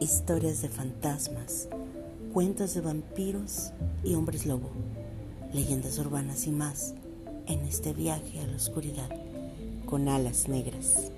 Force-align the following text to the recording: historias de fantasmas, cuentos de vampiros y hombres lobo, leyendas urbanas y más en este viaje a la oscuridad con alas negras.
historias 0.00 0.60
de 0.60 0.68
fantasmas, 0.68 1.68
cuentos 2.32 2.74
de 2.74 2.82
vampiros 2.82 3.72
y 4.04 4.14
hombres 4.14 4.44
lobo, 4.44 4.70
leyendas 5.52 5.98
urbanas 5.98 6.46
y 6.46 6.50
más 6.50 6.94
en 7.46 7.60
este 7.60 7.94
viaje 7.94 8.40
a 8.40 8.46
la 8.46 8.56
oscuridad 8.56 9.08
con 9.86 10.08
alas 10.08 10.48
negras. 10.48 11.10